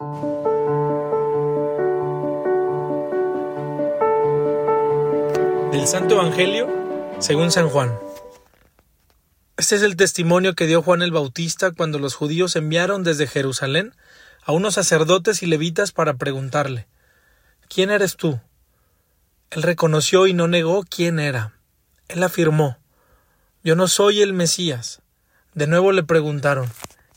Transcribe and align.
Del 0.00 0.06
Santo 5.88 6.14
Evangelio 6.14 6.68
según 7.18 7.50
San 7.50 7.68
Juan. 7.68 7.98
Este 9.56 9.74
es 9.74 9.82
el 9.82 9.96
testimonio 9.96 10.54
que 10.54 10.68
dio 10.68 10.82
Juan 10.82 11.02
el 11.02 11.10
Bautista 11.10 11.72
cuando 11.72 11.98
los 11.98 12.14
judíos 12.14 12.54
enviaron 12.54 13.02
desde 13.02 13.26
Jerusalén 13.26 13.92
a 14.44 14.52
unos 14.52 14.74
sacerdotes 14.74 15.42
y 15.42 15.46
levitas 15.46 15.90
para 15.90 16.14
preguntarle 16.14 16.86
¿Quién 17.68 17.90
eres 17.90 18.16
tú? 18.16 18.38
Él 19.50 19.64
reconoció 19.64 20.28
y 20.28 20.32
no 20.32 20.46
negó 20.46 20.84
quién 20.88 21.18
era. 21.18 21.58
Él 22.06 22.22
afirmó 22.22 22.78
Yo 23.64 23.74
no 23.74 23.88
soy 23.88 24.22
el 24.22 24.32
Mesías. 24.32 25.02
De 25.54 25.66
nuevo 25.66 25.90
le 25.90 26.04
preguntaron 26.04 26.70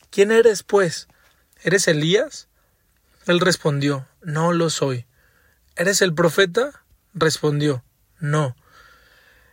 ¿Quién 0.10 0.32
eres, 0.32 0.64
pues? 0.64 1.08
¿Eres 1.62 1.88
Elías? 1.88 2.48
Él 3.28 3.40
respondió 3.40 4.08
No 4.22 4.52
lo 4.52 4.70
soy. 4.70 5.06
¿Eres 5.76 6.02
el 6.02 6.14
profeta? 6.14 6.84
Respondió 7.14 7.84
No. 8.20 8.56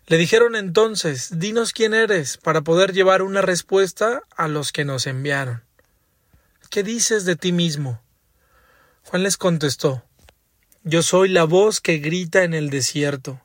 Le 0.07 0.17
dijeron 0.17 0.57
entonces, 0.57 1.39
dinos 1.39 1.73
quién 1.73 1.93
eres, 1.93 2.39
para 2.39 2.63
poder 2.63 2.95
llevar 2.95 3.21
una 3.21 3.43
respuesta 3.43 4.23
a 4.37 4.49
los 4.49 4.73
que 4.73 4.87
nos 4.87 5.07
enviaron. 5.07 5.63
¿Qué 6.71 6.83
dices 6.83 7.27
de 7.27 7.37
ti 7.37 7.53
mismo? 7.53 8.01
Juan 9.05 9.23
les 9.23 9.37
contestó, 9.37 10.03
Yo 10.83 11.03
soy 11.03 11.29
la 11.29 11.45
voz 11.45 11.83
que 11.83 11.99
grita 11.99 12.45
en 12.45 12.55
el 12.55 12.71
desierto, 12.71 13.43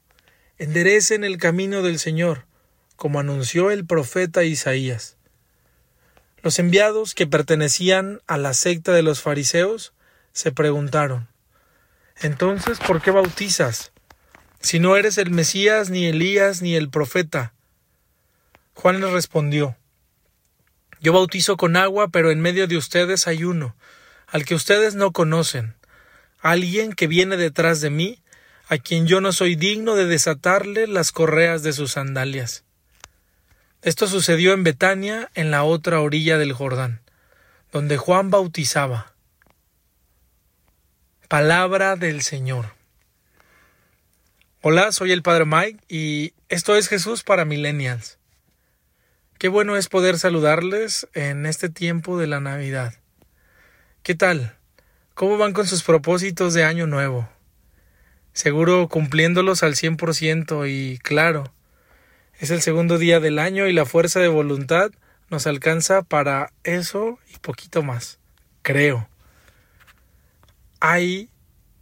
enderecen 0.58 1.26
el 1.26 1.38
camino 1.38 1.82
del 1.82 1.99
Señor, 1.99 2.46
como 2.96 3.20
anunció 3.20 3.70
el 3.71 3.85
profeta 3.85 4.46
Isaías. 4.46 5.18
Los 6.41 6.60
enviados 6.60 7.13
que 7.13 7.27
pertenecían 7.27 8.21
a 8.26 8.38
la 8.38 8.54
secta 8.54 8.94
de 8.94 9.04
los 9.04 9.21
fariseos 9.21 9.94
se 10.34 10.52
preguntaron, 10.52 11.30
Entonces, 12.22 12.80
¿por 12.80 13.02
qué 13.02 13.12
bautizas? 13.12 13.94
si 14.63 14.80
no 14.80 14.96
eres 14.96 15.18
el 15.18 15.30
Mesías, 15.30 15.90
ni 15.90 16.05
Elías, 16.05 16.62
ni 16.62 16.76
el 16.76 16.90
profeta? 16.90 17.54
Juan 18.74 19.02
les 19.02 19.12
respondió, 19.12 19.76
Yo 21.02 21.12
bautizo 21.12 21.57
con 21.57 21.76
agua, 21.76 22.07
pero 22.07 22.32
en 22.32 22.40
medio 22.40 22.66
de 22.66 22.77
ustedes 22.77 23.27
hay 23.27 23.44
uno, 23.44 23.76
al 24.26 24.46
que 24.46 24.55
ustedes 24.55 24.96
no 24.96 25.12
conocen, 25.12 25.76
alguien 26.40 26.94
que 26.94 27.07
viene 27.07 27.35
detrás 27.35 27.82
de 27.82 27.90
mí, 27.90 28.20
a 28.70 28.77
quien 28.77 29.05
yo 29.05 29.20
no 29.20 29.34
soy 29.34 29.55
digno 29.55 29.96
de 29.96 30.05
desatarle 30.05 30.88
las 30.88 31.12
correas 31.12 31.62
de 31.62 31.74
sus 31.74 31.91
sandalias. 31.91 32.63
Esto 33.82 34.07
sucedió 34.07 34.54
en 34.54 34.63
Betania, 34.63 35.29
en 35.35 35.52
la 35.52 35.63
otra 35.63 36.00
orilla 36.00 36.38
del 36.38 36.54
Jordán, 36.54 37.02
donde 37.74 37.98
Juan 37.98 38.29
bautizaba. 38.29 39.13
Palabra 41.34 41.95
del 41.95 42.21
Señor. 42.21 42.76
Hola, 44.62 44.91
soy 44.91 45.12
el 45.12 45.23
Padre 45.23 45.45
Mike 45.45 45.79
y 45.89 46.35
esto 46.48 46.76
es 46.76 46.87
Jesús 46.87 47.23
para 47.23 47.43
Millennials. 47.43 48.20
Qué 49.39 49.48
bueno 49.48 49.76
es 49.76 49.89
poder 49.89 50.20
saludarles 50.20 51.07
en 51.15 51.48
este 51.48 51.70
tiempo 51.70 52.20
de 52.20 52.27
la 52.27 52.39
Navidad. 52.39 52.93
¿Qué 54.04 54.13
tal? 54.13 54.55
¿Cómo 55.15 55.39
van 55.39 55.54
con 55.54 55.65
sus 55.65 55.81
propósitos 55.81 56.54
de 56.54 56.65
año 56.65 56.85
nuevo? 56.85 57.27
Seguro 58.34 58.87
cumpliéndolos 58.87 59.63
al 59.63 59.73
100% 59.73 60.70
y 60.70 60.99
claro, 60.99 61.51
es 62.37 62.51
el 62.51 62.61
segundo 62.61 62.99
día 62.99 63.20
del 63.20 63.39
año 63.39 63.65
y 63.65 63.73
la 63.73 63.85
fuerza 63.85 64.19
de 64.19 64.28
voluntad 64.28 64.91
nos 65.31 65.47
alcanza 65.47 66.03
para 66.03 66.53
eso 66.63 67.17
y 67.34 67.39
poquito 67.39 67.81
más, 67.81 68.19
creo. 68.61 69.09
Hay 70.85 71.29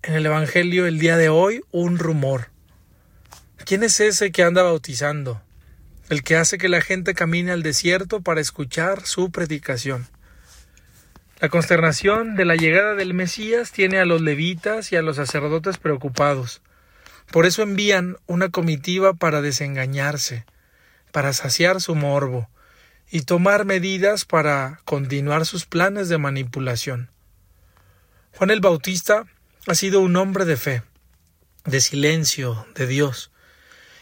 en 0.03 0.13
el 0.13 0.27
Evangelio 0.27 0.85
el 0.85 0.99
día 0.99 1.17
de 1.17 1.27
hoy 1.27 1.63
un 1.71 1.97
rumor 1.97 2.51
¿Quién 3.65 3.81
es 3.81 3.99
ese 3.99 4.31
que 4.31 4.43
anda 4.43 4.61
bautizando? 4.61 5.41
El 6.09 6.21
que 6.21 6.35
hace 6.35 6.59
que 6.59 6.69
la 6.69 6.81
gente 6.81 7.15
camine 7.15 7.51
al 7.51 7.63
desierto 7.63 8.21
para 8.21 8.41
escuchar 8.41 9.07
su 9.07 9.31
predicación. 9.31 10.05
La 11.39 11.49
consternación 11.49 12.35
de 12.35 12.45
la 12.45 12.55
llegada 12.55 12.93
del 12.93 13.15
Mesías 13.15 13.71
tiene 13.71 13.97
a 13.97 14.05
los 14.05 14.21
levitas 14.21 14.91
y 14.91 14.97
a 14.97 15.01
los 15.01 15.15
sacerdotes 15.15 15.79
preocupados. 15.79 16.61
Por 17.31 17.47
eso 17.47 17.63
envían 17.63 18.17
una 18.27 18.49
comitiva 18.49 19.15
para 19.15 19.41
desengañarse, 19.41 20.45
para 21.11 21.33
saciar 21.33 21.81
su 21.81 21.95
morbo 21.95 22.51
y 23.09 23.21
tomar 23.21 23.65
medidas 23.65 24.25
para 24.25 24.79
continuar 24.85 25.47
sus 25.47 25.65
planes 25.65 26.07
de 26.07 26.19
manipulación. 26.19 27.10
Juan 28.41 28.49
el 28.49 28.59
Bautista 28.59 29.25
ha 29.67 29.75
sido 29.75 30.01
un 30.01 30.15
hombre 30.15 30.45
de 30.45 30.57
fe, 30.57 30.81
de 31.63 31.79
silencio, 31.79 32.65
de 32.73 32.87
Dios 32.87 33.29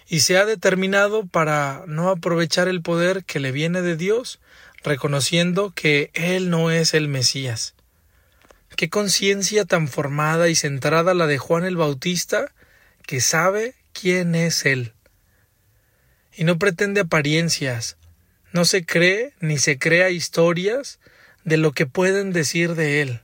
y 0.08 0.22
se 0.22 0.38
ha 0.38 0.46
determinado 0.46 1.28
para 1.28 1.84
no 1.88 2.08
aprovechar 2.08 2.70
el 2.70 2.82
poder 2.82 3.26
que 3.26 3.42
le 3.42 3.52
viene 3.52 3.82
de 3.82 3.98
Dios, 3.98 4.40
reconociendo 4.82 5.74
que 5.76 6.10
Él 6.14 6.50
no 6.50 6.72
es 6.72 6.94
el 6.94 7.10
Mesías. 7.10 7.76
Qué 8.78 8.90
conciencia 8.90 9.66
tan 9.66 9.90
formada 9.90 10.48
y 10.48 10.56
centrada 10.56 11.14
la 11.14 11.28
de 11.28 11.38
Juan 11.38 11.66
el 11.66 11.76
Bautista, 11.76 12.54
que 13.06 13.20
sabe 13.20 13.76
quién 13.92 14.36
es 14.36 14.66
Él. 14.66 14.94
Y 16.34 16.46
no 16.46 16.58
pretende 16.58 17.02
apariencias, 17.02 17.98
no 18.54 18.64
se 18.64 18.86
cree 18.86 19.34
ni 19.42 19.58
se 19.58 19.78
crea 19.78 20.12
historias 20.12 21.02
de 21.44 21.58
lo 21.58 21.74
que 21.74 21.86
pueden 21.88 22.32
decir 22.32 22.76
de 22.76 23.02
Él. 23.02 23.22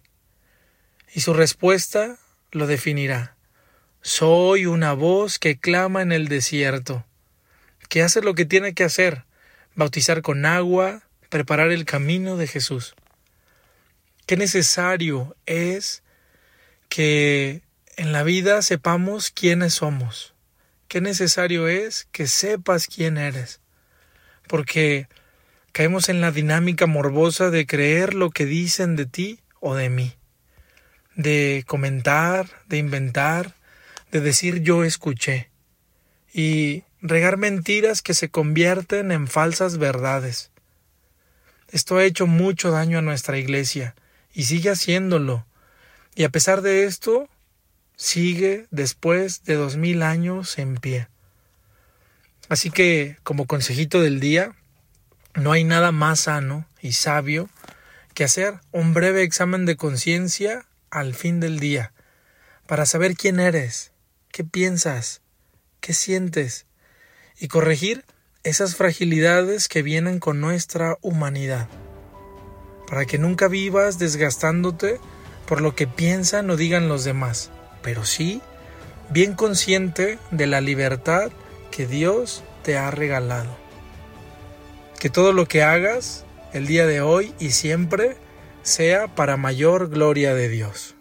Y 1.13 1.21
su 1.21 1.33
respuesta 1.33 2.17
lo 2.51 2.67
definirá. 2.67 3.35
Soy 4.01 4.65
una 4.65 4.93
voz 4.93 5.39
que 5.39 5.57
clama 5.57 6.01
en 6.01 6.11
el 6.11 6.27
desierto, 6.27 7.05
que 7.89 8.03
hace 8.03 8.21
lo 8.21 8.35
que 8.35 8.45
tiene 8.45 8.73
que 8.73 8.83
hacer, 8.83 9.25
bautizar 9.75 10.21
con 10.21 10.45
agua, 10.45 11.03
preparar 11.29 11.71
el 11.71 11.85
camino 11.85 12.37
de 12.37 12.47
Jesús. 12.47 12.95
Qué 14.25 14.37
necesario 14.37 15.35
es 15.45 16.03
que 16.89 17.61
en 17.97 18.11
la 18.11 18.23
vida 18.23 18.61
sepamos 18.61 19.31
quiénes 19.31 19.75
somos. 19.75 20.33
Qué 20.87 21.01
necesario 21.01 21.67
es 21.67 22.07
que 22.11 22.27
sepas 22.27 22.87
quién 22.87 23.17
eres. 23.17 23.59
Porque 24.47 25.07
caemos 25.71 26.09
en 26.09 26.21
la 26.21 26.31
dinámica 26.31 26.85
morbosa 26.85 27.49
de 27.49 27.65
creer 27.65 28.13
lo 28.13 28.29
que 28.29 28.45
dicen 28.45 28.95
de 28.95 29.05
ti 29.05 29.39
o 29.59 29.75
de 29.75 29.89
mí, 29.89 30.15
de 31.15 31.63
comentar, 31.67 32.47
de 32.67 32.77
inventar, 32.77 33.55
de 34.11 34.21
decir 34.21 34.61
yo 34.61 34.83
escuché 34.83 35.49
y 36.33 36.83
regar 37.01 37.37
mentiras 37.37 38.01
que 38.01 38.13
se 38.13 38.29
convierten 38.29 39.11
en 39.11 39.27
falsas 39.27 39.77
verdades. 39.77 40.51
Esto 41.69 41.97
ha 41.97 42.03
hecho 42.03 42.27
mucho 42.27 42.71
daño 42.71 42.99
a 42.99 43.01
nuestra 43.01 43.37
iglesia 43.37 43.95
y 44.33 44.43
sigue 44.43 44.69
haciéndolo. 44.69 45.45
Y 46.15 46.23
a 46.23 46.29
pesar 46.29 46.61
de 46.61 46.85
esto, 46.85 47.29
sigue 47.95 48.67
después 48.71 49.43
de 49.43 49.55
dos 49.55 49.77
mil 49.77 50.03
años 50.03 50.57
en 50.57 50.75
pie. 50.75 51.07
Así 52.47 52.69
que, 52.69 53.17
como 53.23 53.47
consejito 53.47 54.01
del 54.01 54.19
día, 54.19 54.53
no 55.33 55.51
hay 55.51 55.63
nada 55.63 55.91
más 55.91 56.21
sano 56.21 56.67
y 56.81 56.93
sabio 56.93 57.49
que 58.13 58.23
hacer 58.23 58.59
un 58.71 58.93
breve 58.93 59.23
examen 59.23 59.65
de 59.65 59.75
conciencia 59.75 60.65
al 60.95 61.13
fin 61.13 61.41
del 61.41 61.59
día, 61.59 61.91
para 62.67 62.85
saber 62.85 63.15
quién 63.15 63.41
eres, 63.41 63.91
qué 64.31 64.45
piensas, 64.45 65.21
qué 65.81 65.93
sientes 65.93 66.67
y 67.37 67.49
corregir 67.49 68.05
esas 68.43 68.77
fragilidades 68.77 69.67
que 69.67 69.81
vienen 69.81 70.19
con 70.19 70.39
nuestra 70.39 70.97
humanidad, 71.01 71.67
para 72.87 73.03
que 73.05 73.17
nunca 73.17 73.49
vivas 73.49 73.99
desgastándote 73.99 75.01
por 75.45 75.59
lo 75.59 75.75
que 75.75 75.85
piensan 75.85 76.49
o 76.49 76.55
digan 76.55 76.87
los 76.87 77.03
demás, 77.03 77.51
pero 77.83 78.05
sí 78.05 78.41
bien 79.09 79.33
consciente 79.33 80.17
de 80.31 80.47
la 80.47 80.61
libertad 80.61 81.29
que 81.71 81.87
Dios 81.87 82.41
te 82.63 82.77
ha 82.77 82.89
regalado. 82.89 83.57
Que 84.97 85.09
todo 85.09 85.33
lo 85.33 85.45
que 85.45 85.61
hagas 85.61 86.23
el 86.53 86.67
día 86.67 86.87
de 86.87 87.01
hoy 87.01 87.33
y 87.37 87.51
siempre 87.51 88.15
sea 88.65 89.07
para 89.07 89.37
mayor 89.37 89.89
gloria 89.89 90.33
de 90.33 90.49
Dios. 90.49 90.94